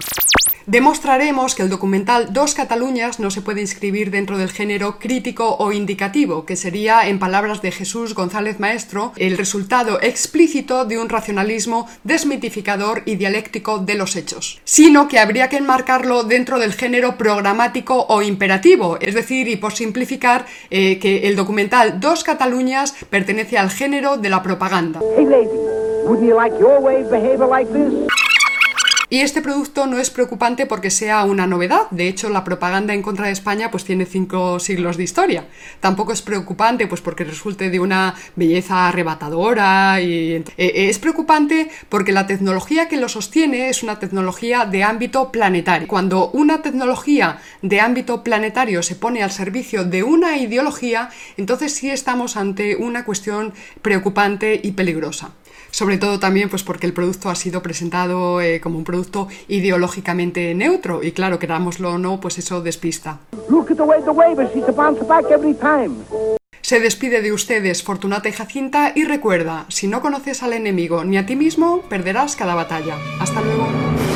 Demostraremos 0.67 1.54
que 1.55 1.63
el 1.63 1.71
documental 1.71 2.33
Dos 2.33 2.55
Cataluñas 2.55 3.21
no 3.21 3.31
se 3.31 3.43
puede 3.43 3.61
inscribir 3.61 4.11
dentro 4.11 4.39
del 4.39 4.51
género 4.51 4.99
crítico 4.99 5.57
o 5.59 5.73
indicativo, 5.73 6.45
que 6.45 6.57
sería, 6.57 7.09
en 7.09 7.19
palabras 7.19 7.63
de 7.63 7.73
Jesús 7.73 8.15
González 8.15 8.61
Maestro, 8.61 9.13
el 9.17 9.37
resultado 9.37 10.01
explícito 10.01 10.85
de 10.85 10.99
un 10.99 11.09
racionalismo 11.09 11.89
desmitificador 12.03 13.03
y 13.07 13.17
dialéctico 13.17 13.79
de 13.79 13.95
los 13.95 14.17
hechos, 14.17 14.61
sino 14.65 15.09
que 15.09 15.19
habría 15.19 15.49
que 15.49 15.57
enmarcarlo 15.57 16.25
dentro 16.25 16.59
del 16.59 16.73
género 16.73 17.17
programático 17.17 18.07
o 18.09 18.23
imperativo, 18.23 18.99
es 19.01 19.15
decir, 19.15 19.49
y 19.49 19.57
por 19.57 19.73
simplificar, 19.73 20.47
eh, 20.71 20.99
que 20.99 21.29
el 21.29 21.37
documental 21.37 22.01
Dos 22.01 22.25
Cataluñas 22.25 22.95
pertenece 23.11 23.59
al 23.59 23.71
género 23.71 24.17
de 24.17 24.29
la 24.29 24.43
propaganda. 24.43 25.01
Y 29.15 29.21
este 29.21 29.43
producto 29.43 29.87
no 29.87 30.01
es 30.01 30.11
preocupante 30.11 30.67
porque 30.67 30.91
sea 30.91 31.23
una 31.23 31.47
novedad. 31.47 31.89
De 31.93 32.09
hecho, 32.09 32.31
la 32.31 32.43
propaganda 32.43 32.95
en 32.95 33.01
contra 33.01 33.27
de 33.27 33.33
España 33.33 33.71
pues 33.71 33.85
tiene 33.85 34.07
cinco 34.07 34.59
siglos 34.59 34.97
de 34.97 35.05
historia. 35.05 35.47
Tampoco 35.79 36.13
es 36.13 36.21
preocupante 36.21 36.89
pues 36.89 37.01
porque 37.01 37.23
resulte 37.23 37.71
de 37.71 37.79
una 37.79 38.17
belleza 38.35 38.89
arrebatadora. 38.89 40.01
Y, 40.01 40.33
eh, 40.33 40.45
eh, 40.57 40.89
es 40.89 40.99
preocupante 40.99 41.71
porque 41.89 42.11
la 42.11 42.27
tecnología 42.27 42.89
que 42.89 42.97
lo 42.97 43.09
sostiene 43.09 43.69
es 43.69 43.85
una 43.85 44.01
tecnología 44.01 44.65
de 44.65 44.83
ámbito 44.83 45.31
planetario. 45.31 45.87
Cuando 45.87 46.31
una 46.31 46.61
tecnología 46.61 47.39
de 47.63 47.81
ámbito 47.81 48.25
planetario 48.25 48.83
se 48.83 48.97
pone 48.97 49.23
al 49.23 49.31
servicio 49.31 49.85
de 49.85 50.03
una 50.03 50.39
ideología, 50.39 51.11
entonces 51.37 51.73
sí 51.73 51.89
estamos 51.89 52.37
ante 52.37 52.75
una 52.75 53.05
cuestión 53.05 53.55
preocupante 53.81 54.61
y 54.61 54.73
peligrosa 54.73 55.31
sobre 55.71 55.99
todo 55.99 56.19
también 56.19 56.49
pues 56.49 56.63
porque 56.63 56.87
el 56.87 56.93
producto 56.93 57.31
ha 57.31 57.35
sido 57.35 57.63
presentado 57.63 58.41
eh, 58.41 58.61
como 58.61 58.79
un 58.79 58.85
producto 58.85 59.29
ideológicamente 59.49 60.55
neutro 60.55 61.03
y 61.03 61.13
claro, 61.13 61.39
querámoslo 61.39 61.93
o 61.93 61.99
no, 61.99 62.21
pues 62.21 62.39
eso 62.39 62.63
despista. 62.63 63.21
Se 66.63 66.81
despide 66.81 67.21
de 67.21 67.33
ustedes 67.33 67.83
Fortunata 67.83 68.29
y 68.29 68.33
Jacinta 68.33 68.93
y 68.95 69.05
recuerda, 69.05 69.67
si 69.69 69.87
no 69.87 70.01
conoces 70.01 70.43
al 70.43 70.55
enemigo 70.55 71.05
ni 71.05 71.19
a 71.19 71.27
ti 71.27 71.37
mismo, 71.37 71.83
perderás 71.91 72.37
cada 72.37 72.55
batalla. 72.55 72.97
Hasta 73.21 73.43
luego. 73.43 74.14